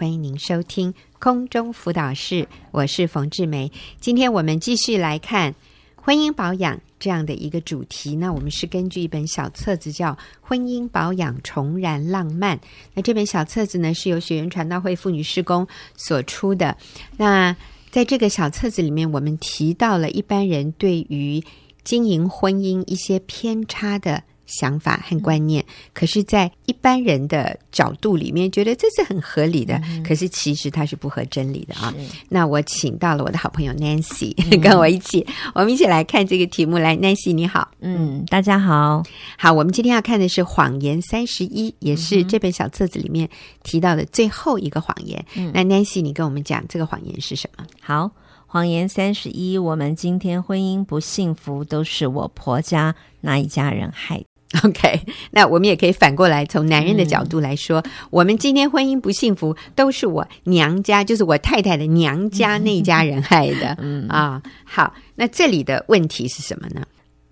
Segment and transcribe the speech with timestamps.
[0.00, 3.70] 欢迎您收听空中辅导室，我是冯志梅。
[4.00, 5.54] 今天我们继续来看
[5.94, 8.16] 婚姻保养这样的一个主题。
[8.16, 12.56] 那我们是根据一本小册子叫《婚姻保养重燃浪漫》。
[12.94, 15.68] 那这本小册子呢，是由学园传道会妇女事工
[15.98, 16.74] 所出的。
[17.18, 17.54] 那
[17.90, 21.44] 在这个小册子里面，我们提到了一般人对于
[21.84, 25.64] 经营婚姻一些偏差的想法和观念，
[25.94, 29.80] 可是，在一般人的角度里面，觉得这是很合理的。
[29.84, 31.94] 嗯、可是，其实它是不合真理的啊。
[32.28, 35.24] 那我请到了我的好朋友 Nancy、嗯、跟我一起，
[35.54, 36.80] 我们一起来看这个题目。
[36.80, 39.02] 来，Nancy，你好，嗯，大家好，
[39.38, 39.52] 好。
[39.52, 43.28] 我们今天要看的是谎言三十一，也是这本小册子里面
[43.62, 45.24] 提到的最后一个谎言。
[45.36, 47.64] 嗯、那 Nancy，你跟我们讲这个谎言是什么？
[47.80, 48.10] 好，
[48.46, 54.29] 谎言三十一，我们今天婚姻不幸福，都是我婆家那一家人害的。
[54.64, 55.00] OK，
[55.30, 63.76] 那我们也可以反过来从男人的角度来说，嗯、我们今天婚姻不幸福，都是我娘家，就是我太太的娘家那一家人害的。
[63.80, 66.84] 嗯啊，好，那这里的问题是什么呢？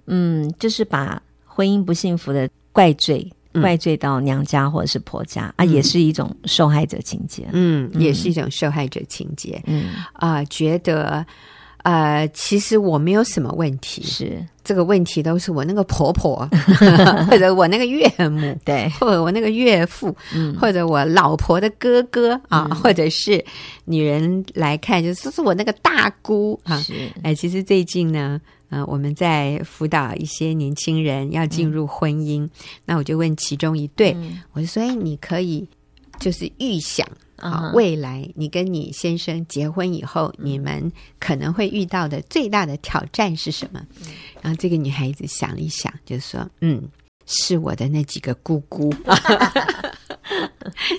[0.06, 7.48] 嗯，就是把婚姻不幸福的怪罪怪罪到娘家或者是婆家、嗯、啊，也是一种受害者情节。
[7.50, 9.60] 嗯，也是一种受害者情节。
[9.66, 11.26] 嗯啊，觉得。
[11.88, 14.44] 呃，其实我没有什么问题，是。
[14.62, 16.46] 这个问题都是我那个婆婆，
[17.30, 23.42] 或者我那个岳母，对，或者我那个岳父，嗯、或者我老婆的哥哥啊，嗯、或者是
[23.86, 26.78] 女人来看，就是是我那个大姑啊。
[26.82, 32.50] 是，哎，其实最近呢，呃，我们在辅导一些年轻人要进入婚姻，嗯、
[32.84, 35.66] 那我就问其中一对，嗯、我就说，哎，你可以
[36.20, 37.08] 就是预想。
[37.38, 43.80] 啊，未来你跟你先生结婚以后，嗯、你们可能会遇到的最大的挑战是什么？
[44.00, 46.82] 嗯、然后这个女孩子想了一想，就说：“嗯，
[47.26, 48.92] 是我的那几个姑姑。”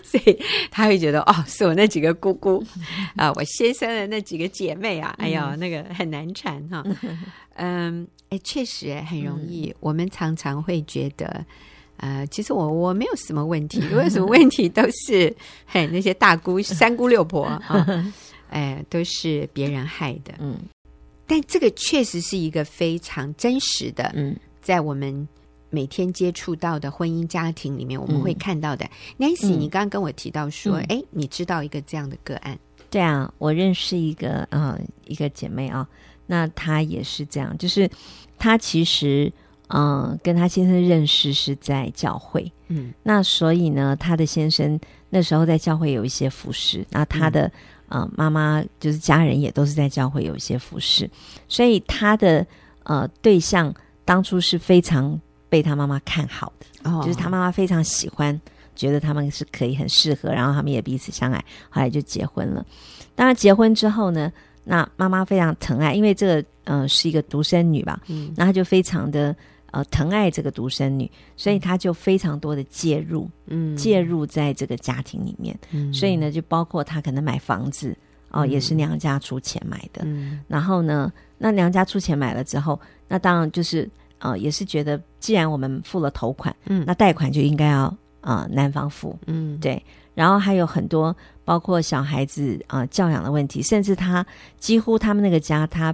[0.04, 0.40] 所以
[0.72, 2.64] 她会觉得哦，是我那几个姑姑
[3.16, 6.84] 啊，我先生的那几个姐妹啊，哎呦，那个很难缠哈。
[7.56, 9.68] 嗯，哎，确实很容易。
[9.70, 11.46] 嗯、我们常常会觉得。
[12.02, 17.62] 呃，其实我我没有什么问题，我有什么问题都是嘿那些大姑、三姑六婆啊，
[18.50, 20.34] 哎，都是别人害的。
[20.40, 20.58] 嗯，
[21.28, 25.28] 但这个确实是一个非常真实的，嗯，在我们
[25.70, 28.86] 每天接触到的婚姻家庭里面，我们会看到的。
[29.18, 32.58] 嗯、Nancy，你刚刚跟我提到说，哎、嗯，你知道一个这样的个案？
[32.90, 35.86] 对啊，我认识一个呃一个姐妹啊，
[36.26, 37.90] 那她也是这样，就是
[38.38, 39.32] 她其实。
[39.72, 44.80] 嗯，跟他先生认识是在教会，嗯，那所以呢，他的先生
[45.12, 47.44] 那时候在教会有一些服侍，那他的
[47.88, 51.08] 呃、嗯、妈妈就是家人也都是在教会有一些服侍，
[51.48, 52.44] 所以他的
[52.82, 53.72] 呃对象
[54.06, 55.20] 当初是非常
[55.50, 58.42] 被他妈妈看好的，哦，就是他妈妈非常喜欢，
[58.76, 61.38] 觉得他们是可以很适合，然后他们也彼此相爱，
[61.70, 62.66] 后来就结婚了。
[63.14, 69.36] 当然结婚之后呢，那妈妈非常疼爱，因为这个呃是一个独生女吧，嗯，那她就非常的。
[69.72, 77.96] 呃，疼爱这个独生女，所以他就非常多的介入，嗯，介入在这个家庭里面，嗯，所以呢，就包括他可能买房子，
[78.32, 89.84] 哦，嗯，也是娘家出钱买的，嗯，然后呢，那娘家出钱买了之后，那当然就是呃，也是觉得既然我们付了头款，嗯，那贷款就应该要呃男方付，嗯，对，
[90.16, 91.16] 然后还有很多
[91.46, 94.26] 包括小孩子啊，呃，教养的问题，甚至他
[94.58, 95.94] 几乎他们那个家他。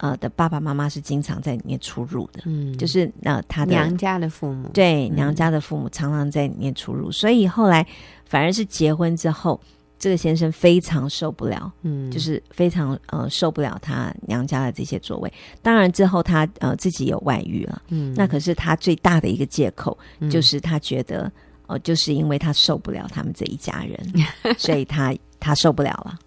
[0.00, 7.86] 呃的爸爸妈妈是经常在里面出入的，嗯，就是呃他的娘家的父母，对，娘家的父母常常在里面出入，嗯、所以后来
[8.24, 9.60] 反而是结婚之后，
[9.98, 15.32] 这个先生非常受不了，嗯，就是非常呃受不了他娘家的这些座位。
[15.62, 19.96] 当然之后他呃自己有外遇了，嗯，那可是他最大的一个借口
[20.30, 21.30] 就是他觉得
[21.66, 24.24] 呃，就是因为他受不了他们这一家人，
[24.58, 25.14] 所以他。
[25.40, 26.18] 他受不了了，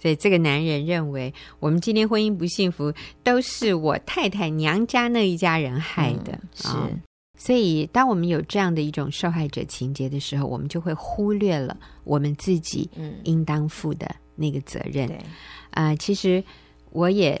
[0.00, 6.32] 所以这个男人认为，我们今天婚姻不幸福，都是我太太娘家那一家人害的。
[6.32, 6.90] 嗯、是、哦，
[7.38, 12.88] 所以当我们有这样的一种受害者情节的时候，我们就会忽略了我们自己
[13.24, 15.06] 应当负的那个责任。
[15.06, 15.22] 对、嗯，
[15.72, 16.42] 啊、呃，其实
[16.90, 17.40] 我也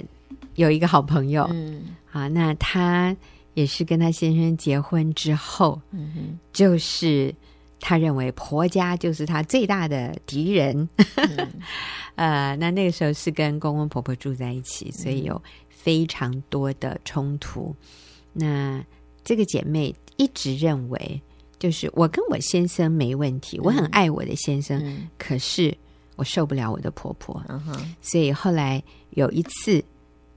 [0.56, 3.16] 有一个好朋友，嗯，啊，那他
[3.54, 7.34] 也是跟他先生结婚之后，嗯哼，就是。
[7.84, 11.52] 他认为婆家就是他最大的敌人，嗯、
[12.14, 17.74] 呃，那那个时候是跟公公婆婆住在一起，所以有非常多的冲突。
[18.34, 18.40] 嗯、
[18.78, 18.84] 那
[19.24, 21.20] 这个姐妹一直认为，
[21.58, 25.76] 就是我跟我先生没问题，嗯、我很爱我的先生，嗯、可是
[26.14, 28.80] 我受不了我的婆婆，嗯、所以后来
[29.10, 29.84] 有一次，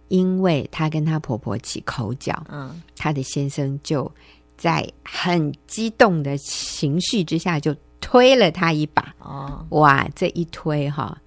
[0.08, 4.12] 因为她跟她婆婆起口角，嗯，她的先生就。
[4.58, 9.14] 在很激动的情绪之下，就推了他一把。
[9.20, 11.18] 哦，哇，这一推哈，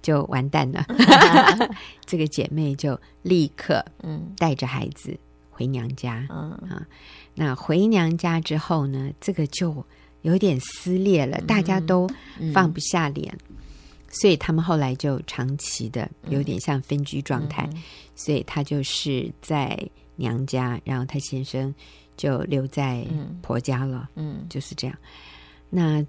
[0.00, 0.84] 就完蛋了。
[2.06, 5.18] 这个姐妹就立刻嗯带着孩子
[5.50, 6.26] 回娘家。
[6.30, 6.86] 嗯啊，
[7.34, 9.84] 那回娘家之后呢，这个就
[10.22, 12.08] 有点撕裂了，大家都
[12.52, 13.36] 放不下脸。
[14.10, 17.82] 所以他们后来就长期的有点像分居状态，嗯、
[18.16, 19.78] 所以他就是在
[20.18, 21.74] 娘家，然后她先生
[22.16, 23.06] 就留在
[23.40, 24.10] 婆家了。
[24.16, 24.96] 嗯，就是这样。
[25.70, 26.04] 那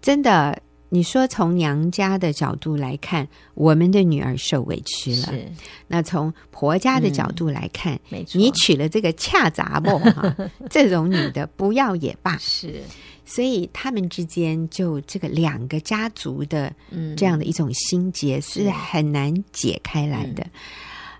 [0.00, 5.26] 真的，你说从娘家的角度来看，我们的女儿受委屈了。
[5.26, 5.46] 是。
[5.86, 10.34] 那从婆家的角度来看，嗯、没错，你娶了这个恰杂不哈，
[10.70, 12.38] 这种女的不要也罢。
[12.38, 12.80] 是。
[13.26, 16.72] 所以他们之间就这个两个家族的
[17.16, 20.44] 这样的一种心结是很难解开来的，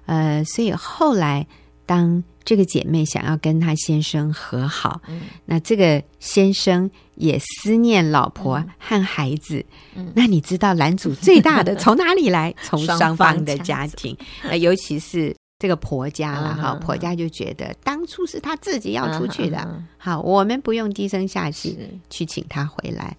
[0.06, 1.47] 嗯、呃，所以后来
[1.90, 9.64] 当这个姐妹想要跟她先生和好，嗯、那这个先生也思念老婆和孩子，
[9.96, 12.54] 嗯、那你知道拦阻最大的 从哪里来？
[12.62, 15.34] 从双方的家庭，呃，尤其是。
[15.62, 16.78] 这个婆家了哈，uh.
[16.82, 19.82] 婆家就觉得当初是他自己要出去的，uh.
[19.98, 21.78] 好，我们不用低声下气
[22.08, 23.14] 去请他回来。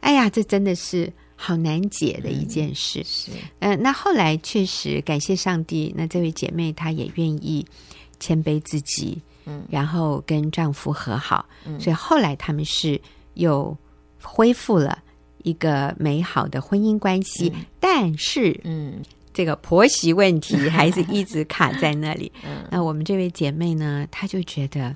[0.00, 3.00] 哎呀，这真的是好难解的一件事。
[3.00, 7.66] 嗯、是，嗯、呃，那后来确实感谢上帝，那这位姐妹她也愿意
[8.24, 12.98] 谦卑自己，嗯，然后跟丈夫和好，嗯，所以后来他们是
[13.34, 13.76] 又
[14.22, 14.98] 恢复了
[15.42, 19.02] 一个美好的婚姻关系，嗯、但是，嗯。
[19.36, 22.30] 这个婆媳问题还是一直卡在那里。
[22.70, 24.94] 那我们这位姐妹呢，她就觉得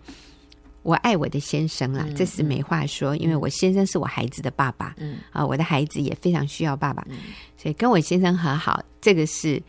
[0.84, 5.18] 我爱我的先生啊，这是没话说，因为我先生是我孩子的爸爸，嗯。
[5.32, 7.04] 啊，我的孩子也非常需要爸爸，
[7.56, 9.60] 所以跟我先生和好，这个是。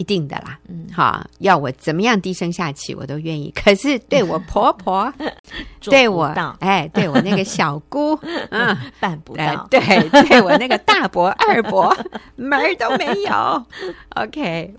[0.00, 3.52] 一定的啦，嗯，好，要我怎么样低声下气，我都愿意。
[3.54, 5.12] 可是对我婆婆，
[5.82, 6.24] 对我，
[6.60, 8.18] 哎，对我那个小姑，
[8.48, 9.68] 嗯，办不到。
[9.70, 9.78] 对，
[10.26, 11.94] 对我那个大伯、二伯，
[12.34, 13.66] 门儿都没有。
[14.16, 14.72] OK，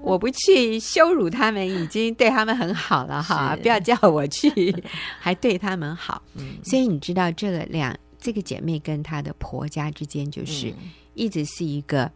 [0.00, 3.54] 我不去羞辱他们，已经对他们很好了哈。
[3.60, 4.74] 不要叫我去，
[5.20, 6.22] 还对他们好。
[6.64, 10.72] 所以你知道，这个两这个姐妹跟她的婆家之间，就是
[11.12, 12.10] 一直是一个。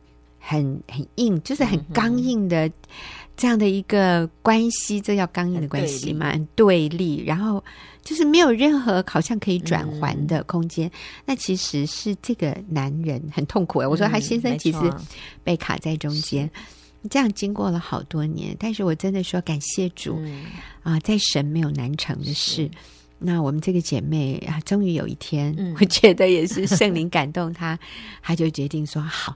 [0.49, 2.71] 很很硬，就是很刚硬的
[3.37, 6.31] 这样的一个关系，这叫刚硬的关系嘛？
[6.31, 7.63] 很对立，然后
[8.05, 10.87] 就是没有任何好像可以转圜的空间。
[10.87, 10.93] 嗯、
[11.25, 13.87] 那其实是这个男人很痛苦哎。
[13.87, 14.79] 我说他先生其实
[15.43, 16.49] 被卡在中间，
[17.03, 18.57] 嗯、这样经过了好多年。
[18.59, 20.45] 但是我真的说感谢主、嗯、
[20.85, 22.71] 啊，在神没有难成的事。
[23.19, 27.77] 那我们这个姐妹啊，终于有一天，嗯、我觉得也是圣灵感动她，
[28.23, 29.35] 她就决定说好。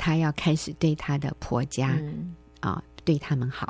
[0.00, 3.66] 她要开始对她的婆家、嗯、啊，对他们好。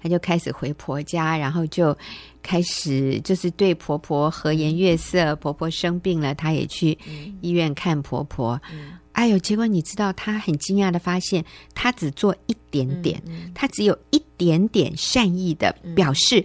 [0.00, 1.94] 她、嗯、就开始回婆家，然后就
[2.42, 5.36] 开始就是对婆婆和颜悦色。
[5.36, 6.96] 婆婆生病了，她也去
[7.42, 8.58] 医院看婆婆。
[8.72, 11.44] 嗯、哎呦，结果你知道，她很惊讶的发现，
[11.74, 13.22] 她只做一点点，
[13.54, 16.42] 她、嗯、只有一点点善意的表示。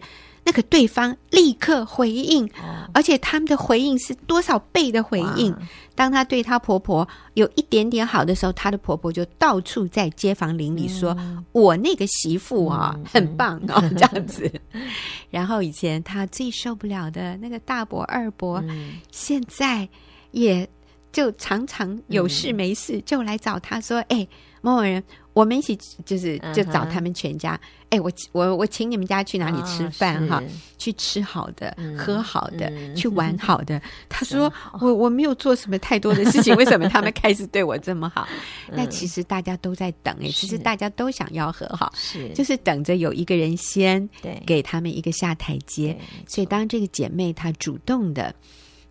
[0.47, 2.49] 嗯那个对方立刻回应，
[2.93, 5.53] 而且他们的回应是多少倍的回应？
[5.93, 11.13] 当她对她婆婆有一点点好的时候，她的婆婆就到处在街坊邻里说
[11.51, 14.49] ：“我那个媳妇啊，很棒哦， 这样子。
[15.29, 18.63] ”然后以前她最受不了的那个大伯二伯，
[19.11, 19.87] 现在
[20.31, 20.65] 也
[21.11, 24.25] 就常常有事没事就来找她说：“哎，
[24.67, 25.03] 某某人。”
[25.37, 27.51] 我们一起就是就找他们全家，
[27.91, 33.79] 哎、uh huh.，我我我请你们家去哪里吃饭哈？Oh, 去吃好的，嗯、喝好的，嗯、去玩好的。
[34.09, 38.27] 他说我我没有做什么太多的事情，为什么他们开始对我这么好？
[38.73, 44.09] 那其实大家都在等哎，其实大家都想要和好，是就是等着有一个人先
[44.43, 45.95] 给他们一个下台阶。
[46.27, 48.33] 所以当这个姐妹她主动的，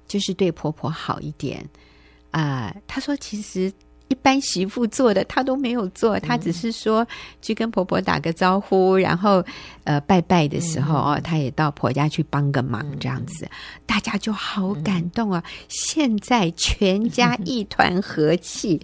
[0.07, 1.59] 就是对婆婆好一点
[2.31, 3.73] 啊，呃、她说其实。
[4.09, 7.07] 一般媳妇做的，她都没有做，她只是说
[7.43, 9.45] 去跟婆婆打个招呼，然后
[9.85, 13.49] 呃拜拜的时候哦，她也到婆家去帮个忙，这样子，
[13.85, 15.43] 大家就好感动啊！
[15.69, 18.81] 现在全家一团和气。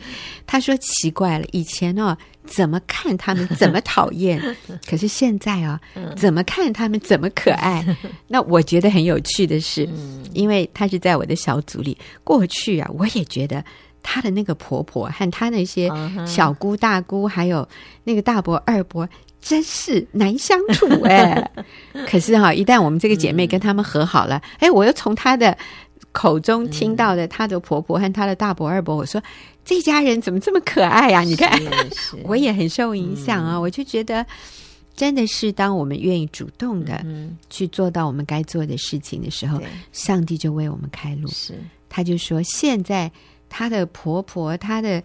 [0.46, 4.42] 她说奇怪了，以前哦怎么看他们 怎么讨厌，
[4.88, 5.80] 可是现在啊
[6.16, 7.84] 怎么看他们怎么可爱。
[8.26, 9.88] 那我觉得很有趣的是，
[10.32, 13.64] 因为她是在我的小组里，过去啊我也觉得。
[14.02, 15.90] 她的那个婆婆和她那些
[16.26, 17.66] 小姑大姑，还有
[18.04, 19.09] 那个大伯二伯，
[19.40, 21.50] 真是难相处 哎。
[22.06, 25.56] 可是哈，一旦我们这个姐妹跟他们和好了，哎，我又从她的
[26.12, 29.23] 口中听到的她的婆婆和她的大伯二伯，我说
[29.64, 31.21] 这家人怎么这么可爱呀？
[31.23, 31.61] 你看，
[32.25, 33.59] 我也很受影响啊。
[33.59, 34.26] 我就觉得，
[34.97, 37.04] 真的是当我们愿意主动的
[37.49, 39.61] 去做到我们该做的事情的时候，
[39.92, 41.28] 上帝就为我们开路。
[41.28, 41.54] 是。
[41.88, 43.11] 他就说：“现在
[43.52, 45.02] 她的婆婆，她的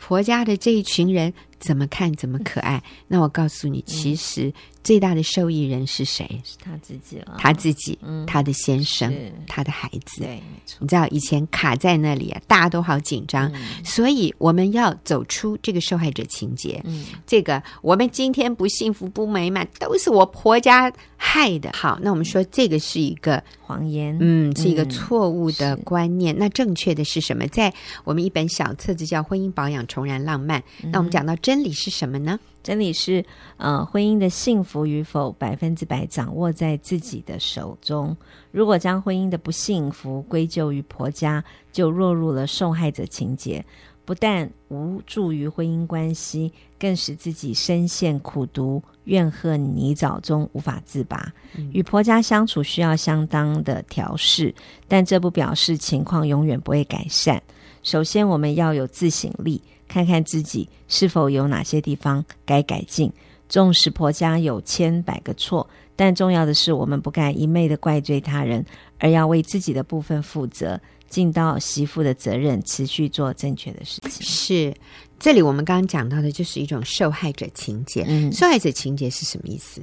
[0.00, 4.52] 婆家的这一群人怎么看怎么可爱。”那我告诉你，其实。
[4.84, 6.40] 最大的受益人是谁？
[6.42, 7.34] 是他自己了。
[7.36, 9.12] 他自己，嗯，他的先生，
[9.46, 10.22] 他的孩子。
[10.22, 10.78] 对，没错。
[10.80, 16.80] 你知道以前卡在那里啊，大家都好紧张，嗯，所以我们要走出这个受害者情节。
[16.86, 21.70] 嗯，这个我们今天不幸福不美满，都是我婆家害的。
[21.74, 26.34] 好，那我们说这个是一个谎言，嗯，是一个错误的观念。
[26.34, 27.46] 嗯，那正确的是什么？
[27.48, 27.70] 在
[28.04, 32.38] 我们一本小册子叫《婚姻保养重燃浪漫》，嗯，那我们讲到真理是什么呢？
[32.62, 33.24] 真理是，
[33.56, 38.14] 呃，婚姻的幸福与否百分之百掌握在自己的手中。
[38.50, 43.64] 如果将婚姻的不幸福归咎于婆家，就落入了受害者情节，
[44.04, 51.32] 不但无助于婚姻关系，更使自己深陷苦毒、怨恨泥沼中无法自拔。
[51.56, 51.70] 嗯。
[51.72, 54.54] 与婆家相处需要相当的调试，
[54.86, 57.42] 但这不表示情况永远不会改善。
[57.88, 59.62] 首先，我们要有自省力。
[59.88, 63.10] 看看自己是否有哪些地方该改进。
[63.48, 65.66] 纵使婆家有千百个错，
[65.96, 68.62] 但重要的是我们不该一昧的怪罪他人，
[68.98, 70.78] 而要为自己的部分负责，
[71.08, 74.22] 尽到媳妇的责任，持续做正确的事情。
[74.22, 74.74] 是，
[75.18, 78.04] 这里我们刚刚讲到的就是一种受害者情节。
[78.06, 79.80] 嗯，受害者情节是什么意思？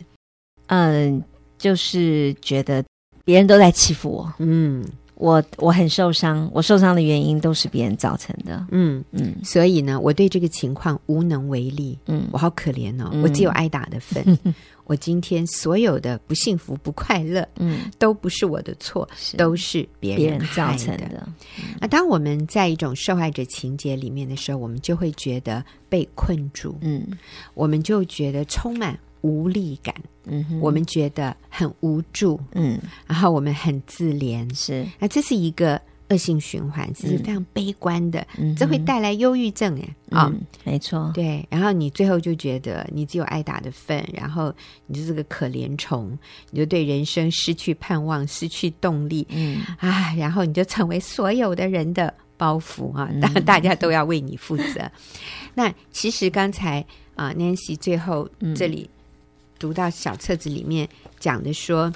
[0.67, 1.24] 嗯，
[1.57, 2.85] 就是觉得
[3.24, 4.31] 别人都在欺负我。
[4.38, 4.85] 嗯。
[5.15, 8.65] 我我很受伤，我受伤的原因都是别人造成的。
[8.72, 11.98] 嗯嗯，所以呢，我对这个情况无能为力。
[12.07, 14.24] 嗯，我好可怜哦，嗯、我只有挨打的份。
[14.43, 14.53] 嗯、
[14.84, 19.07] 我今天所有的不幸福、不快乐，嗯，都不是我的错，
[19.38, 21.27] 都是别人造成的。
[21.79, 26.77] 那、嗯、当我们在一种受害者情节里面的时候，我们就会觉得被困住。
[26.81, 27.07] 嗯，
[27.53, 29.00] 我们就觉得充满。
[29.25, 40.32] 无力感，嗯哼，我们觉得很无助，嗯，然后我们很自怜，是，那这是一个恶性循环，这是非常悲观的，嗯，这会带来忧郁症，哎，啊，
[40.63, 44.53] 没错，对，然后你最后就觉得你只有挨打的份，然后
[44.86, 46.15] 你就是个可怜虫，
[46.51, 54.82] 你就对人生失去盼望，失去动力，嗯，啊，然后你就成为所有的人的包袱啊，当然大家都要为你负责。
[54.82, 54.91] 嗯、
[55.55, 58.88] 那其实刚才啊，Nancy 最后这里。
[59.65, 60.88] 读到小册子里面
[61.19, 61.91] 讲的说，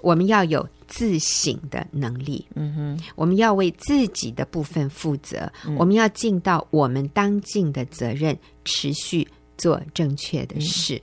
[0.00, 10.96] 我们要有自省的能力，嗯哼，我们要为自己的部分负责，嗯、我们要尽到我们当尽的责任，持续做正确的事。
[10.96, 11.02] 嗯、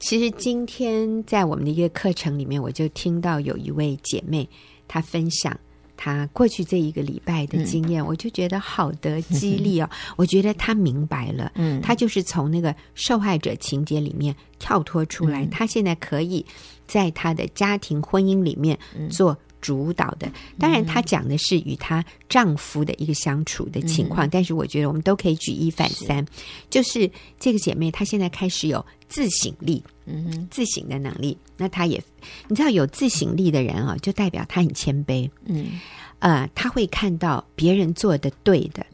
[0.00, 4.48] 其实今天在我们的一个课程里面，我就听到有一位姐妹
[4.88, 5.54] 她分享。
[5.98, 9.90] 他过去这一个礼拜的经验，嗯、我就觉得好的激励哦。
[9.90, 16.46] 嗯、 我觉得他明白了，嗯，他就是从那个受害者情节里面跳脱出来，嗯、他现在可以
[16.86, 18.78] 在他的家庭婚姻里面
[19.10, 20.26] 做主导的。
[20.26, 26.26] 嗯、当然，她讲的是与她丈夫的一个相处的情况，嗯、但是我觉得我们都可以举一反三，是
[26.70, 31.36] 就是这个姐妹她现在开始有自省力，嗯哼，自省的能力。
[31.56, 32.02] 那她也，
[32.48, 35.80] 你知道，有自省力的人啊，就代表她很谦卑，嗯。
[36.20, 38.84] 呃，他会看到别人做的对的，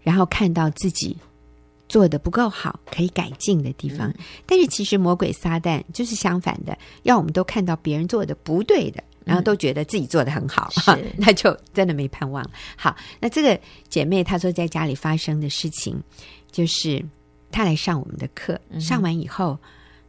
[0.00, 1.16] 然后看到自己
[1.88, 4.08] 做的不够好，可以改进的地方。
[4.08, 4.14] 嗯、
[4.44, 12.44] 但是其实魔鬼撒旦就是相反的，要我们都看到别人做的不对的，然后都觉得自己做的很好，嗯、 那就真的没盼望。
[12.76, 16.02] 好，那这个姐妹她说在家里发生的事情，
[16.50, 17.04] 就是
[17.50, 19.58] 她来上我们的课，嗯、上完以后，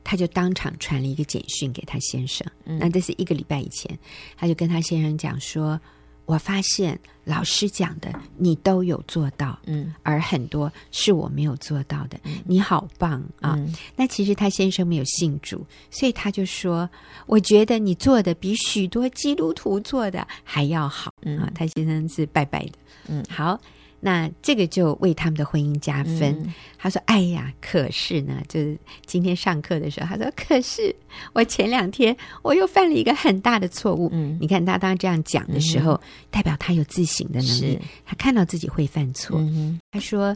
[0.04, 2.46] 她就当场传了一个简讯给她先生。
[2.66, 3.98] 嗯、那这是一个礼拜以前，
[4.38, 5.80] 她就跟她先生讲说。
[6.26, 12.18] 我发现老师讲的你都有做到，嗯，而很多是我没有做到的。
[12.24, 13.56] 嗯、你好棒啊！
[13.58, 16.90] 嗯、那其实他先生没有信主，所以他就说
[17.28, 21.14] ：“我觉得你做的比许多基督徒做的还要好。
[21.24, 22.74] 嗯”啊，他先生是拜拜的，
[23.08, 23.60] 嗯，好。
[24.06, 26.38] 那这个就为他们的婚姻加分。
[26.44, 30.94] 嗯、他说：“哎呀，可是呢，就是今天上课的时候，他说，可是
[31.32, 34.10] 我前两天我又犯了一个很大的错误。
[34.12, 39.40] 嗯，你看他当这样讲的时候，嗯、代表他有自省的能力，他看到自己会犯错。
[39.40, 40.36] 嗯、他说：，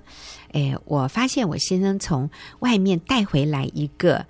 [0.53, 4.25] 哎，我发现我先生从外面带回来一个。”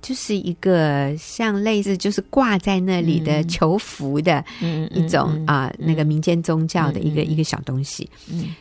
[0.00, 4.44] 就是一个像类似就是挂在那里的求福的
[4.90, 8.08] 一种啊，那个民间宗教的一个一个小东西。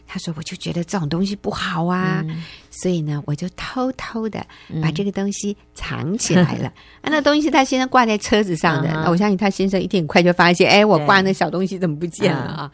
[0.08, 2.26] 他说：“我就觉得这种东西不好啊，
[2.72, 4.46] 所以呢，我就偷偷的
[4.82, 6.68] 把这个东西藏起来了。
[7.02, 12.72] 啊，那东西他先生挂在车子上的，那我相信他先生一定很快就发现，哎，我挂那小东西怎么不见了啊？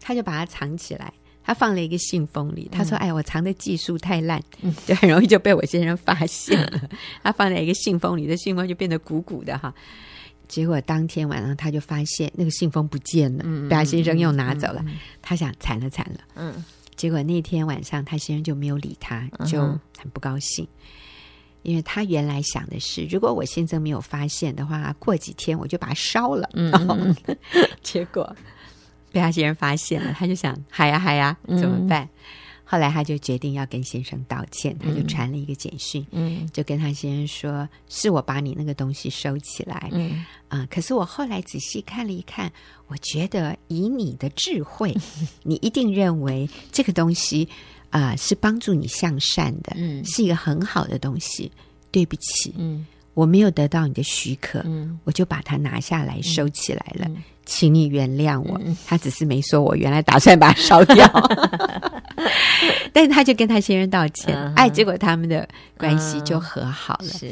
[0.00, 1.12] 他就把它藏起来。”
[1.50, 6.78] 他放了一个信封里，他说：“哎，我藏的技术太烂，嗯、 就很容易就被我先生发现了。
[6.80, 6.88] 嗯
[7.24, 9.74] ”他放在一个信封里，的信封就变得鼓鼓的哈。
[10.46, 14.84] 结果当天晚上他就发现那个信封不见了，被他先生又拿走了。
[15.20, 16.64] 他想惨了惨了，嗯。
[16.94, 19.60] 结果那天晚上他先生就没有理他，就
[19.98, 20.64] 很不高兴，
[21.62, 26.48] 因为他原来想的是，如果我先生没有发现的话，过几天我就把它烧了。
[26.52, 27.12] 嗯，
[27.82, 28.36] 结果
[29.12, 32.08] 被他先生发现了，他就想嗨呀嗨呀，怎么办？
[32.64, 40.24] 后来他就决定要跟先生道歉，他就传了一个简讯，嗯，就跟他先生说：“是我把你那个东西收起来，嗯。
[40.46, 42.52] 啊、呃，可是我后来仔细看了一看，
[42.86, 44.96] 我觉得以你的智慧，
[45.42, 47.48] 你一定认为这个东西
[47.90, 51.50] 啊、呃、是帮助你向善的，嗯，是一个很好的东西。
[51.92, 57.22] 对不起，嗯，我没有得到你的许可，嗯，我就把它拿下来收起来了。”嗯。
[57.46, 61.04] 请你原谅我，他只是没说我原来打算把它烧掉，
[62.92, 67.06] 但是他就跟他先生道歉，哎，结果他们的关系就和好了。
[67.06, 67.28] 是。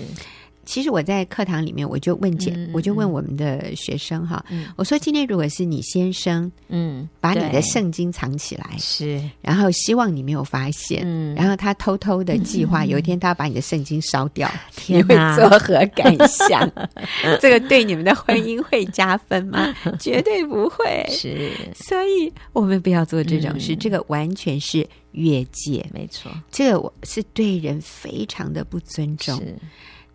[0.68, 4.44] 其实我在课堂里面，我就问姐，我就问我们的学生哈，
[4.76, 14.50] 我说今天如果是你先生，嗯，把你的圣经藏起来，是，然后希望你没有发现，嗯，然后他偷偷的计划有一天他要把你的圣经烧掉，
[14.88, 16.70] 你会作何感想？
[17.40, 19.74] 这个对你们的婚姻会加分吗？
[19.98, 21.06] 绝对不会。
[21.08, 29.42] 是，所以我们不要做这种事，这个完全是越界，没错，这个我是对人非常的不尊重。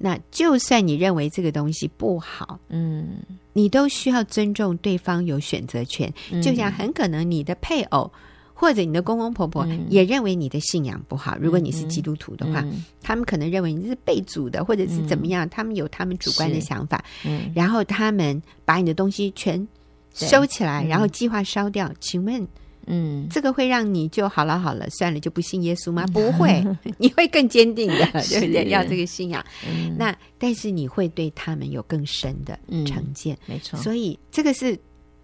[0.06, 3.20] 那就算你认为这个东西不好，嗯，
[3.54, 6.14] 你都需要尊重对方有选择权。
[6.30, 8.12] 嗯、就像很可能你的配偶
[8.54, 11.38] 或者你的公公婆婆也认为你的信仰不好。
[11.38, 17.02] 嗯、如果你是基督徒的话，嗯、他们可能认为你是被主的，或者是怎么样，嗯、他们有他们主观的想法。
[17.24, 19.66] 嗯，然后他们把你的东西全
[20.14, 21.88] 收起来，然后计划烧掉。
[21.88, 22.46] 嗯、请问？
[22.88, 26.06] 嗯，这个会让你就好了，好了，算了，就不信耶稣吗？
[26.14, 26.64] 不会，
[26.98, 28.70] 你会更坚定的， 对不对？
[28.70, 29.44] 要这个信仰。
[29.68, 33.80] 嗯、那但是你会对他们有更深的成见，嗯、没错。
[33.80, 34.78] 所以这个是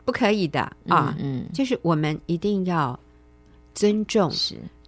[0.05, 1.15] 不可以的啊。
[1.19, 2.97] 嗯，嗯就是我们一定要
[3.73, 4.31] 尊重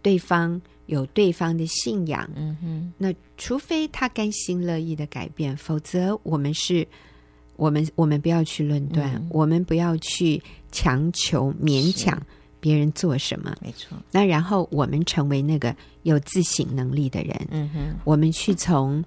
[0.01, 2.29] 对方有对方的信仰。
[2.35, 2.93] 嗯哼。
[2.97, 6.87] 那除非他甘心乐意的改变，否则我们是，
[7.55, 12.21] 我们我们不要去论断，嗯、我们不要去强求勉强。
[12.61, 13.53] 别人做什么？
[13.61, 13.97] 没错。
[14.11, 17.47] 那然后我们成为那个有自省能力的人。
[17.49, 17.95] 嗯哼。
[18.05, 19.03] 我们去从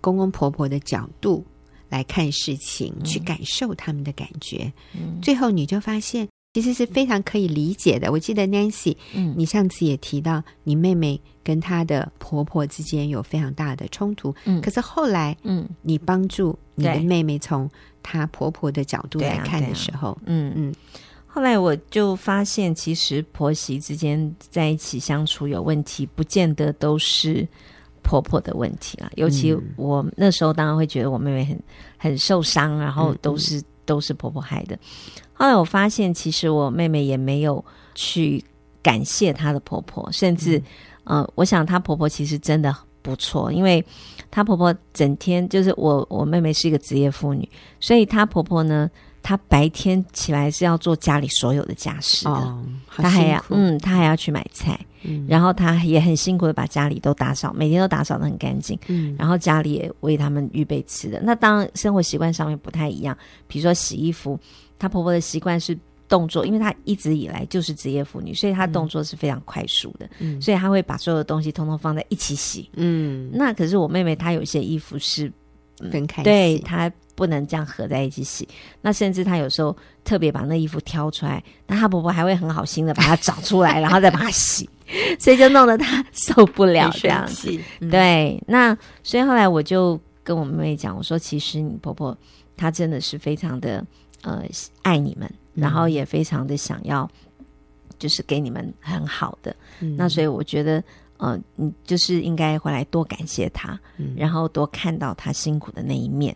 [0.00, 1.44] 公公婆婆的角度
[1.88, 4.70] 来看事情，嗯、去感受他们的感觉。
[4.94, 5.18] 嗯。
[5.20, 8.12] 最后你就发现，其实是非常可以理解的。
[8.12, 14.34] 我记得 Nancy，嗯，你上次也提到，你妹妹跟她的婆婆之间有非常大的冲突。
[14.44, 14.60] 嗯。
[14.60, 17.68] 可是后来，嗯，你帮助你的妹妹从
[18.02, 20.74] 她婆婆的角度来看的时候，嗯嗯。
[21.30, 27.46] 后来我就发现，其实婆媳之间在一起相处有问题，不见得都是
[28.02, 29.08] 婆婆的问题啦。
[29.14, 31.62] 尤其我那时候当然会觉得我妹妹很
[31.96, 34.76] 很受伤，然后都是、嗯、都是婆婆害的。
[35.32, 37.64] 后来我发现，其实我妹妹也没有
[37.94, 38.42] 去
[38.82, 40.58] 感谢她的婆婆，甚至，
[41.04, 43.84] 嗯、呃，我想她婆婆其实真的不错，因为
[44.30, 48.90] 她婆婆整天就是我我妹妹是一个职业妇女，所以她婆婆呢。
[49.22, 61.20] 她白天起来是要做家里所有的家事的，哦、她还要嗯，她还要去买菜，嗯、然后她也很辛苦的把家里都打扫，每天都打扫的很干净，嗯，然后家里也为他们预备吃的。
[61.22, 64.38] 那当然生活习惯上面不太一样，比如说洗衣服，
[64.78, 65.78] 她婆婆的习惯是
[66.08, 75.30] 动作，因为她一直以来就是职业妇女，所以她动作是非常快速的，嗯，所以她会把所有的东西通通放在一起洗，嗯，那可是我妹妹她有些衣服是
[75.90, 76.90] 分开洗，对她。
[77.18, 78.48] 不能这样合在一起洗，
[78.80, 84.70] 那甚至她有时候特别把那衣服挑出来，那她婆婆还会很好心的把它找出来，然后再把它洗，
[85.18, 87.50] 所以就弄得她受不了这样子。
[87.80, 92.16] 嗯、对，那所以后来我就跟我妹妹讲，我说其实你婆婆
[92.56, 93.84] 她真的是非常的
[94.22, 94.44] 呃
[94.82, 97.10] 爱你们，然后也非常的想要
[97.98, 100.80] 就是给你们很好的，嗯、那所以我觉得。
[101.20, 106.32] 呃，你就是应该回来多感谢他，嗯、然后多看到他辛苦的那一面，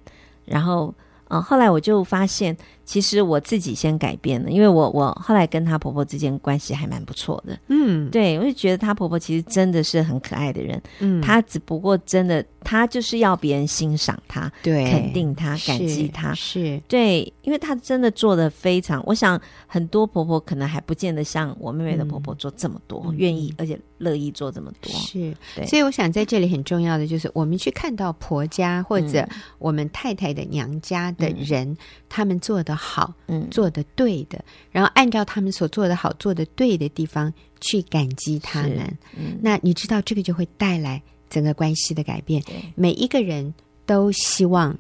[0.53, 0.95] 然后，
[1.29, 2.57] 嗯，后来我就发现。
[2.85, 16.81] 其实我自己先改变了，因为我我后来跟她婆婆之间关系还蛮不错的，嗯，对，我就觉得她婆婆其实真的是很可爱的人，嗯，她只不过真的她就是要别人欣赏她，对，肯定她，感激她，是。
[16.89, 29.27] 对，因为她真的做的非常，我想很多婆婆可能还不见得像我妹妹的婆婆做这么多，嗯、愿意而且乐意做这么多，是，对，所以我想在这里很重要的就是我们去看到婆家或者
[29.59, 31.77] 我们太太的娘家的人，嗯、
[32.09, 32.73] 他们做的。
[32.85, 42.43] 好，嗯，做的对的，然后按照他们所做的好、做的对的地方去感激他们，嗯，那你知道这个就会带来整个关系的改变。
[42.43, 42.57] 对。
[42.75, 43.55] 每一个人
[43.87, 44.77] 都希望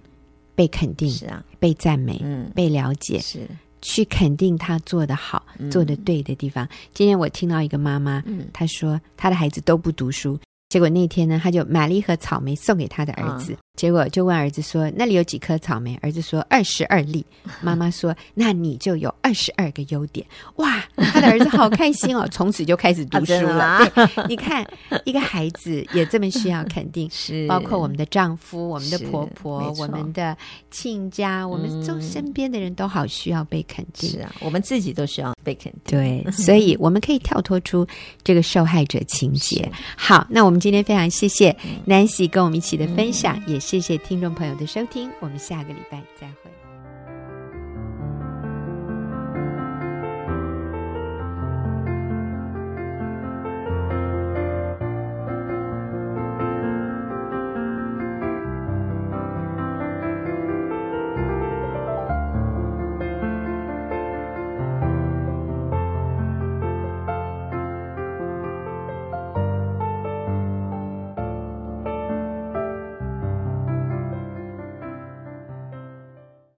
[0.56, 3.46] 被肯定，是啊，被赞美，嗯，被了解，是。
[3.80, 5.70] 去肯定他做的好、嗯。
[5.70, 6.68] 做的对的地方。
[6.92, 8.48] 今天我听到一个妈妈，嗯。
[8.52, 10.38] 她说她的孩子都不读书，
[10.68, 13.52] 结果那天呢，她就买了一盒草莓送给她的儿子。
[13.52, 17.24] 嗯结果就问儿子说：“那里有几颗草莓？”儿子说：“二十二粒。
[17.62, 23.64] ”妈妈说：“那你就有二十二个优点。”哇，他的儿子好开心哦， 从此就开始读书了。
[23.64, 24.64] 啊对，你看，
[25.04, 30.36] 一个孩子也这么需要肯定， 是包括我们的丈夫、我们的婆婆、我们的
[30.70, 34.10] 亲家、我们周身边的人都好需要被肯定。
[34.10, 35.98] 是啊，我们自己都需要被肯定。
[35.98, 37.86] 对，所以我们可以跳脱出
[38.22, 39.66] 这个受害者情节。
[39.96, 41.56] 好，那我们今天非常谢谢
[41.86, 46.61] Nancy 跟我们一起的分享，也谢谢听众朋友的收听，我们下个礼拜再会。